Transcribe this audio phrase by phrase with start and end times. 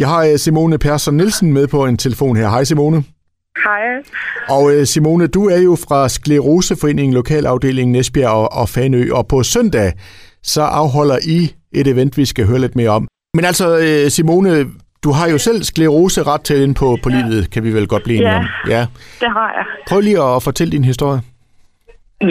[0.00, 2.48] Jeg har øh, Simone Persson Nielsen med på en telefon her.
[2.48, 2.96] Hej Simone.
[3.64, 3.82] Hej.
[4.56, 9.42] Og øh, Simone, du er jo fra Skleroseforeningen Lokalafdelingen Esbjerg og, og Fanø, og på
[9.42, 9.88] søndag
[10.42, 11.38] så afholder I
[11.80, 13.08] et event, vi skal høre lidt mere om.
[13.34, 14.50] Men altså, øh, Simone,
[15.04, 18.04] du har jo selv sklerose ret til ind på, på livet, kan vi vel godt
[18.04, 18.38] blive enige Ja.
[18.38, 18.46] om.
[18.74, 18.82] Ja.
[19.22, 19.64] Det har jeg.
[19.88, 21.20] Prøv lige at fortælle din historie.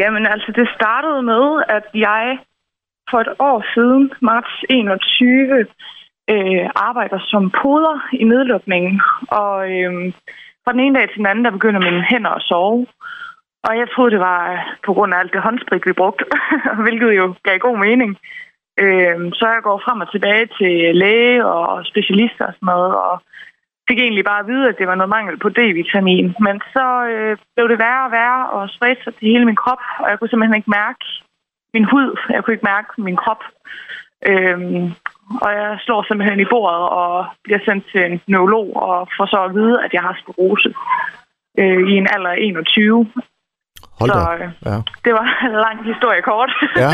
[0.00, 1.44] Jamen altså, det startede med,
[1.76, 2.24] at jeg
[3.10, 5.66] for et år siden, marts 21,
[6.32, 9.00] øh, arbejder som poder i nedlukningen.
[9.28, 10.12] Og øh,
[10.64, 12.86] fra den ene dag til den anden, der begynder mine hænder at sove.
[13.66, 16.24] Og jeg troede, det var øh, på grund af alt det håndsprit, vi brugte,
[16.84, 18.18] hvilket jo gav god mening.
[18.84, 23.22] Øh, så jeg går frem og tilbage til læge og specialister og sådan noget, og
[23.88, 26.26] fik egentlig bare at vide, at det var noget mangel på D-vitamin.
[26.46, 29.82] Men så øh, blev det værre og værre og spredte sig til hele min krop,
[29.98, 31.04] og jeg kunne simpelthen ikke mærke
[31.74, 32.08] min hud.
[32.30, 33.42] Jeg kunne ikke mærke min krop.
[34.30, 34.84] Øhm,
[35.44, 39.38] og jeg slår simpelthen i bordet og bliver sendt til en neurolog og får så
[39.48, 40.68] at vide, at jeg har sklerose
[41.60, 43.06] øh, i en alder af 21.
[44.00, 44.44] Hold Så, da.
[44.44, 44.76] øh, Ja.
[45.04, 46.50] Det var en lang historie kort.
[46.76, 46.90] Ja.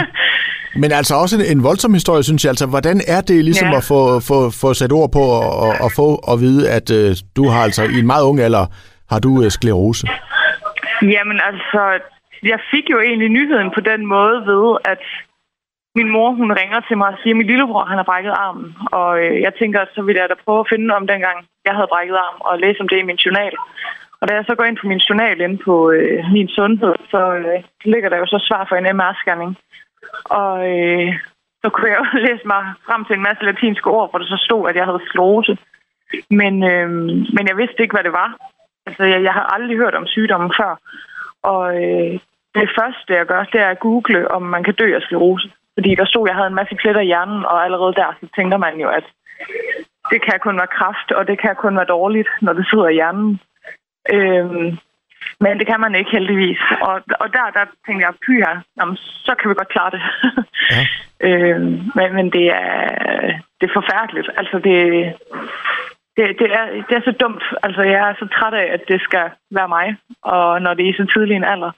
[0.82, 2.50] Men altså også en, en voldsom historie, synes jeg.
[2.50, 3.76] Altså, hvordan er det ligesom Ja.
[3.76, 7.08] at få, få, få sat ord på og, og, og få at vide, at øh,
[7.36, 8.66] du har altså i en meget ung alder,
[9.12, 10.06] har du øh, sklerose?
[11.02, 11.80] Jamen altså,
[12.52, 15.02] jeg fik jo egentlig nyheden på den måde ved, at
[15.98, 18.76] min mor, hun ringer til mig og siger, at min lillebror, han har brækket armen.
[18.92, 21.92] Og øh, jeg tænker, så vil jeg da prøve at finde om dengang, jeg havde
[21.92, 23.54] brækket arm, og læse om det i min journal.
[24.20, 27.22] Og da jeg så går ind på min journal inde på øh, min sundhed, så
[27.34, 29.52] øh, ligger der jo så svar for en MR-scanning.
[30.24, 31.08] Og øh,
[31.62, 34.38] så kunne jeg jo læse mig frem til en masse latinske ord, hvor der så
[34.46, 35.56] stod, at jeg havde sklerose.
[36.30, 36.88] Men, øh,
[37.36, 38.30] men jeg vidste ikke, hvad det var.
[38.86, 40.72] Altså, jeg, jeg har aldrig hørt om sygdommen før.
[41.42, 42.12] Og øh,
[42.54, 45.50] det første, jeg gør, det er at google, om man kan dø af sklerose.
[45.76, 48.26] Fordi der stod, at jeg havde en masse pletter i hjernen, og allerede der, så
[48.36, 49.06] tænker man jo, at
[50.10, 52.94] det kan kun være kraft, og det kan kun være dårligt, når det sidder i
[52.94, 53.40] hjernen.
[54.14, 54.78] Øhm,
[55.40, 56.60] men det kan man ikke heldigvis.
[56.80, 60.02] Og, og der, der tænkte jeg, py her, jamen, så kan vi godt klare det.
[60.74, 60.82] Ja.
[61.28, 62.72] øhm, men, men det er,
[63.58, 64.28] det er forfærdeligt.
[64.36, 64.78] Altså, det,
[66.16, 67.44] det, det, er, det er så dumt.
[67.62, 70.90] Altså, jeg er så træt af, at det skal være mig, og når det er
[70.90, 71.72] i så tidlig en alder.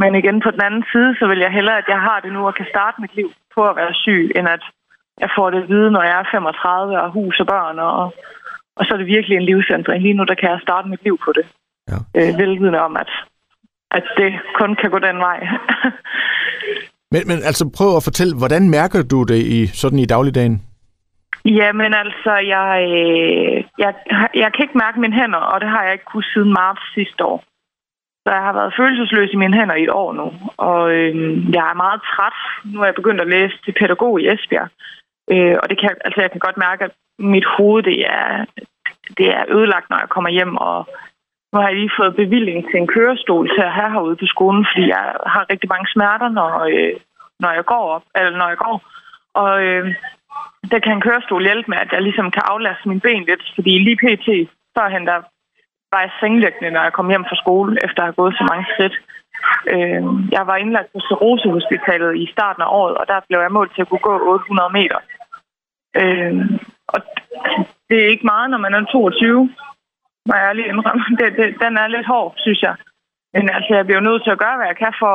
[0.00, 2.40] Men igen, på den anden side, så vil jeg hellere, at jeg har det nu
[2.46, 4.62] og kan starte mit liv på at være syg, end at
[5.22, 8.14] jeg får det at vide, når jeg er 35 og har hus og børn, og,
[8.76, 10.02] og så er det virkelig en livsændring.
[10.02, 11.46] Lige nu, der kan jeg starte mit liv på det.
[11.90, 11.98] Ja.
[12.18, 13.10] Øh, velvidende om, at,
[13.90, 15.38] at det kun kan gå den vej.
[17.12, 20.62] Men, men altså prøv at fortælle, hvordan mærker du det i sådan i dagligdagen?
[21.44, 23.92] Jamen altså, jeg, øh, jeg,
[24.42, 27.24] jeg kan ikke mærke mine hænder, og det har jeg ikke kunnet siden marts sidste
[27.24, 27.44] år.
[28.28, 31.12] Så jeg har været følelsesløs i mine hænder i et år nu, og øh,
[31.54, 32.38] jeg er meget træt.
[32.72, 34.68] Nu er jeg begyndt at læse til pædagog i Esbjerg,
[35.32, 38.44] øh, og det kan, altså, jeg kan godt mærke, at mit hoved det er,
[39.18, 40.78] det er ødelagt, når jeg kommer hjem, og
[41.52, 44.66] nu har jeg lige fået bevilling til en kørestol til at have herude på skolen,
[44.70, 46.94] fordi jeg har rigtig mange smerter, når, øh,
[47.40, 48.76] når jeg går op, eller når jeg går.
[49.42, 49.94] Og øh,
[50.70, 53.72] der kan en kørestol hjælpe med, at jeg ligesom kan aflaste mine ben lidt, fordi
[53.78, 54.28] lige pt.
[54.76, 55.18] førhen, der
[55.92, 58.66] var jeg sengeliggende, når jeg kom hjem fra skole, efter at have gået så mange
[58.72, 58.96] skridt.
[59.72, 60.02] Øh,
[60.36, 63.82] jeg var indlagt på Serosehospitalet i starten af året, og der blev jeg målt til
[63.82, 64.98] at kunne gå 800 meter.
[66.00, 66.34] Øh,
[66.94, 66.98] og
[67.88, 69.50] det er ikke meget, når man er 22,
[70.28, 71.04] må jeg lige indrømme.
[71.18, 72.74] Det, det, den er lidt hård, synes jeg.
[73.34, 75.14] Men altså, jeg bliver nødt til at gøre, hvad jeg kan for,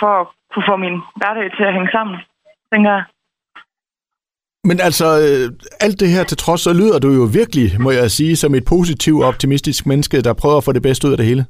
[0.00, 2.16] for at kunne få min hverdag til at hænge sammen,
[2.72, 3.04] tænker jeg.
[4.68, 5.46] Men altså, øh,
[5.80, 8.64] alt det her til trods, så lyder du jo virkelig, må jeg sige, som et
[8.74, 11.44] positivt og optimistisk menneske, der prøver at få det bedste ud af det hele.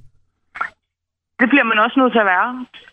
[1.41, 2.51] Det bliver man også nødt til at være.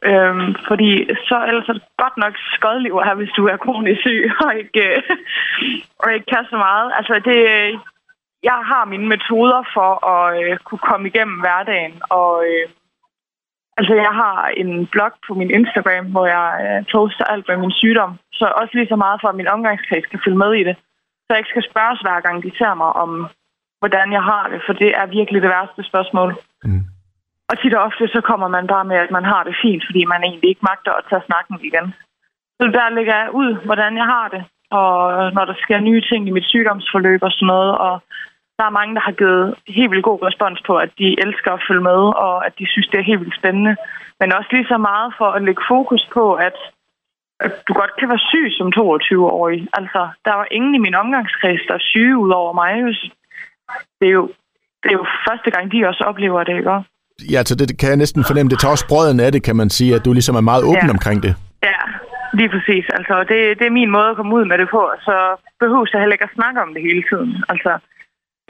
[0.09, 0.91] Øhm, fordi
[1.27, 4.83] så ellers er det godt nok skodliv her, hvis du er kronisk syg og ikke,
[4.89, 5.01] øh,
[5.99, 6.87] og ikke kan så meget.
[6.97, 7.39] Altså, det,
[8.43, 11.95] jeg har mine metoder for at øh, kunne komme igennem hverdagen.
[12.09, 12.65] Og øh,
[13.77, 17.77] altså, jeg har en blog på min Instagram, hvor jeg øh, poster alt med min
[17.81, 18.11] sygdom.
[18.39, 20.75] Så også lige så meget for, at min omgangskreds kan følge med i det.
[21.21, 23.11] Så jeg ikke skal spørges hver gang, de ser mig om,
[23.81, 24.59] hvordan jeg har det.
[24.65, 26.29] For det er virkelig det værste spørgsmål.
[26.63, 26.83] Mm.
[27.49, 30.01] Og tit og ofte så kommer man bare med, at man har det fint, fordi
[30.05, 31.87] man egentlig ikke magter at tage snakken igen.
[32.57, 34.43] Så der lægger jeg ud, hvordan jeg har det,
[34.79, 34.93] og
[35.35, 37.77] når der sker nye ting i mit sygdomsforløb og sådan noget.
[37.77, 37.95] Og
[38.57, 41.63] der er mange, der har givet helt vildt god respons på, at de elsker at
[41.67, 43.75] følge med, og at de synes, det er helt vildt spændende.
[44.19, 46.57] Men også lige så meget for at lægge fokus på, at,
[47.45, 49.59] at du godt kan være syg som 22-årig.
[49.79, 52.71] Altså, der var ingen i min omgangskreds, der er syge ud over mig.
[53.99, 54.25] Det er jo,
[54.83, 56.71] det er jo første gang, de også oplever det, ikke?
[57.33, 58.49] Ja, så det kan jeg næsten fornemme.
[58.49, 60.89] Det tager også brøden af det, kan man sige, at du ligesom er meget åben
[60.89, 60.95] Ja.
[60.97, 61.33] omkring det.
[61.63, 61.79] Ja,
[62.33, 62.85] lige præcis.
[62.97, 65.15] Altså, det, det er min måde at komme ud med det på, så
[65.59, 67.31] behøver jeg heller ikke at snakke om det hele tiden.
[67.49, 67.71] Altså,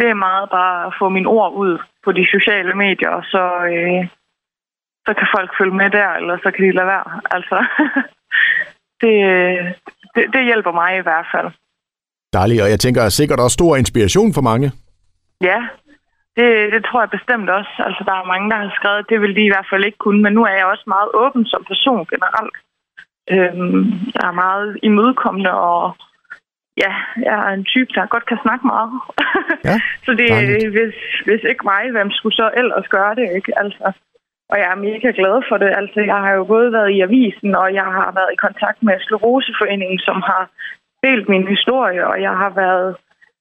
[0.02, 3.44] det er meget bare at få mine ord ud på de sociale medier, og så,
[3.74, 4.02] øh,
[5.06, 7.08] så kan folk følge med der, eller så kan de lade være.
[7.36, 7.58] Altså,
[9.02, 9.16] det,
[10.16, 11.50] det, det hjælper mig i hvert fald.
[12.34, 14.68] Dejligt, og jeg tænker sikkert også stor inspiration for mange.
[15.50, 15.60] Ja,
[16.38, 17.74] det, det tror jeg bestemt også.
[17.88, 20.22] Altså, der er mange, der har skrevet, det vil de i hvert fald ikke kunne,
[20.22, 22.56] men nu er jeg også meget åben som person generelt.
[23.34, 23.82] Øhm,
[24.16, 25.84] jeg er meget imødekommende, og
[26.78, 26.94] ja,
[27.28, 28.92] jeg er en type, der godt kan snakke meget.
[29.70, 30.30] Ja, så det,
[30.76, 30.96] hvis,
[31.26, 33.60] hvis ikke mig, hvem skulle så ellers gøre det, ikke?
[33.60, 33.92] Altså,
[34.52, 35.70] og jeg er mega glad for det.
[35.82, 38.96] Altså, jeg har jo både været i avisen, og jeg har været i kontakt med
[39.00, 40.44] Skleroseforeningen, som har
[41.04, 42.96] delt min historie, og jeg har været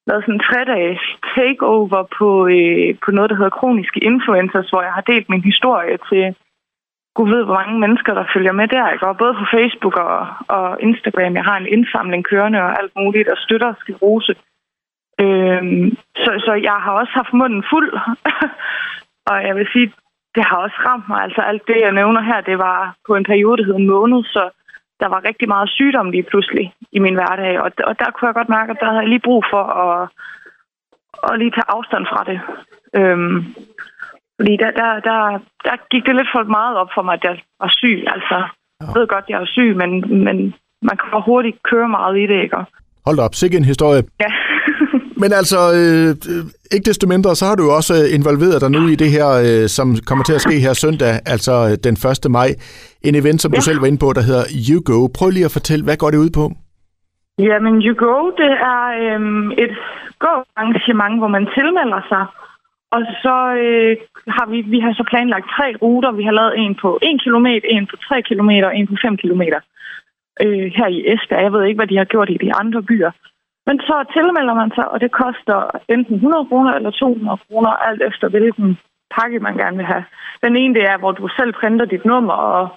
[0.06, 1.02] lavet sådan en tre-dages
[1.36, 5.96] takeover på, øh, på noget, der hedder kroniske influencers, hvor jeg har delt min historie
[6.10, 6.24] til
[7.14, 8.90] Gud ved, hvor mange mennesker, der følger med der.
[8.90, 9.06] Ikke?
[9.06, 11.34] Og både på Facebook og, og Instagram.
[11.34, 14.34] Jeg har en indsamling kørende og alt muligt, og støtter sklerose.
[15.20, 17.90] Øhm, så, så jeg har også haft munden fuld.
[19.30, 19.92] og jeg vil sige,
[20.34, 21.22] det har også ramt mig.
[21.22, 24.24] Altså alt det, jeg nævner her, det var på en periode, der hed en måned,
[24.24, 24.50] så
[25.00, 27.60] der var rigtig meget sygdom lige pludselig i min hverdag.
[27.60, 30.08] Og, og der kunne jeg godt mærke, at der havde jeg lige brug for at,
[31.28, 32.40] at lige tage afstand fra det.
[32.98, 33.36] Øhm,
[34.40, 35.18] fordi der, der, der,
[35.66, 37.98] der gik det lidt for meget op for mig, at jeg var syg.
[38.14, 38.36] Altså,
[38.80, 39.90] jeg ved godt, at jeg er syg, men,
[40.26, 40.36] men
[40.88, 42.56] man kan hurtigt køre meget i det, ikke?
[43.08, 44.02] Hold op, sikke en historie.
[44.24, 44.30] Ja.
[45.22, 46.10] Men altså, øh,
[46.74, 49.64] ikke desto mindre, så har du jo også involveret dig nu i det her, øh,
[49.76, 51.94] som kommer til at ske her søndag, altså øh, den
[52.24, 52.30] 1.
[52.38, 52.48] maj.
[53.08, 53.56] En event, som ja.
[53.56, 54.98] du selv var inde på, der hedder You Go.
[55.18, 56.44] Prøv lige at fortælle, hvad går det ud på?
[57.48, 59.20] Jamen, You Go, det er øh,
[59.64, 59.74] et
[60.24, 62.24] gå-arrangement, hvor man tilmelder sig,
[62.94, 63.96] og så øh,
[64.36, 66.10] har vi, vi har så planlagt tre ruter.
[66.12, 67.46] Vi har lavet en på 1 km,
[67.76, 69.42] en på 3 km og en på 5 km
[70.44, 71.42] øh, her i Esbjerg.
[71.42, 73.12] Jeg ved ikke, hvad de har gjort i de andre byer.
[73.66, 75.58] Men så tilmelder man sig, og det koster
[75.88, 78.78] enten 100 kroner eller 200 kroner, alt efter hvilken
[79.16, 80.04] pakke man gerne vil have.
[80.44, 82.68] Den ene det er, hvor du selv printer dit nummer, og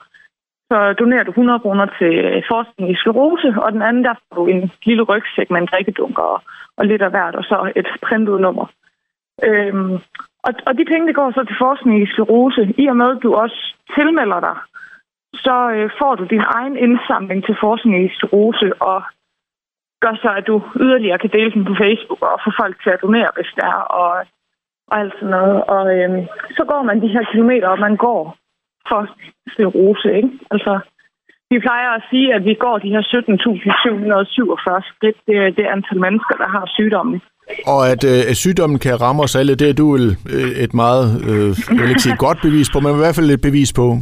[0.71, 4.45] så donerer du 100 kroner til forskning i sklerose, og den anden der får du
[4.47, 6.41] en lille rygsæk med en drikkedunker og,
[6.77, 8.65] og lidt af hvert, og så et printet nummer.
[9.47, 9.93] Øhm,
[10.47, 12.73] og, og de penge, det går så til forskning i sklerose.
[12.77, 13.59] I og med, at du også
[13.95, 14.57] tilmelder dig,
[15.33, 19.03] så øh, får du din egen indsamling til forskning i sklerose, og
[20.01, 23.01] gør så, at du yderligere kan dele den på Facebook og få folk til at
[23.01, 24.25] donere, hvis der er, og,
[24.89, 25.63] og alt sådan noget.
[25.75, 26.23] Og øhm,
[26.57, 28.37] så går man de her kilometer, og man går
[28.89, 29.01] for
[29.53, 30.31] sklerose, ikke?
[30.51, 30.73] Altså,
[31.51, 35.17] vi plejer at sige, at vi går de her 17.747 skridt.
[35.27, 37.21] Det er det antal mennesker, der har sygdommen.
[37.67, 41.05] Og at øh, sygdommen kan ramme os alle, det er du vel øh, et meget,
[41.29, 43.97] øh, jeg vil ikke sige godt bevis på, men i hvert fald et bevis på.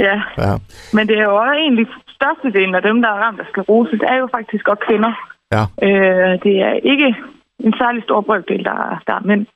[0.00, 0.16] Ja.
[0.38, 0.52] ja,
[0.92, 4.08] men det er jo også egentlig størstedelen af dem, der er ramt af sklerose, det
[4.08, 5.12] er jo faktisk godt kvinder.
[5.54, 5.62] Ja.
[5.86, 7.14] Øh, det er ikke
[7.58, 9.46] en særlig stor brøkdel, der, der er mænd.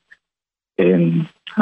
[0.80, 1.00] Øh,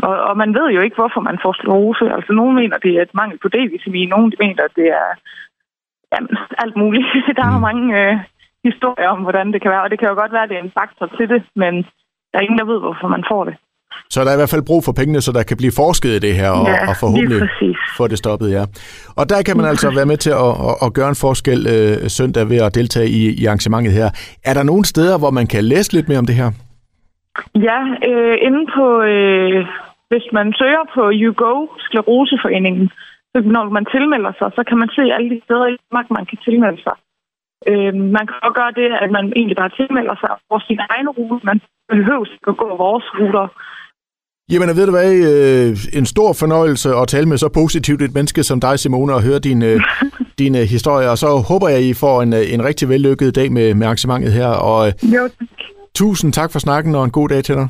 [0.02, 2.04] og, og man ved jo ikke, hvorfor man får sklerose.
[2.16, 4.08] Altså, nogen mener, det er et mangel på D-vitamin.
[4.08, 5.08] Nogen mener, det er
[6.12, 7.06] jamen, alt muligt.
[7.38, 7.66] der er mm.
[7.68, 8.16] mange øh,
[8.70, 9.84] historier om, hvordan det kan være.
[9.86, 11.74] Og det kan jo godt være, at det er en faktor til det, men
[12.30, 13.56] der er ingen, der ved, hvorfor man får det.
[14.10, 16.18] Så der er i hvert fald brug for pengene, så der kan blive forsket i
[16.26, 17.40] det her, og, ja, og forhåbentlig
[17.98, 18.64] få det stoppet, ja.
[19.20, 21.96] Og der kan man altså være med til at, at, at gøre en forskel øh,
[22.18, 24.08] søndag ved at deltage i, i arrangementet her.
[24.48, 26.50] Er der nogle steder, hvor man kan læse lidt mere om det her?
[27.68, 27.80] Ja,
[28.10, 29.58] øh, inde på, øh,
[30.10, 31.52] hvis man søger på YouGo,
[31.86, 32.86] Skleroseforeningen,
[33.32, 36.26] så når man tilmelder sig, så kan man se alle de steder i Danmark, man
[36.30, 36.96] kan tilmelde sig.
[37.70, 41.08] Øh, man kan også gøre det, at man egentlig bare tilmelder sig over sin egen
[41.16, 41.46] rute.
[41.50, 41.58] Man
[41.92, 43.46] behøver ikke at gå vores ruter.
[44.52, 48.42] Jamen, ved du hvad, øh, en stor fornøjelse at tale med så positivt et menneske
[48.42, 49.80] som dig, Simone, og høre din, øh,
[50.40, 51.10] din historie.
[51.10, 54.32] Og så håber jeg, I får en, øh, en rigtig vellykket dag med, med arrangementet
[54.32, 54.48] her.
[54.70, 54.80] Og,
[55.16, 55.48] jo, tak.
[55.94, 57.68] Tusind tak for snakken, og en god dag til dig.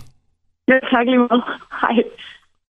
[0.68, 1.42] Ja, tak lige meget.
[1.80, 1.94] Hej.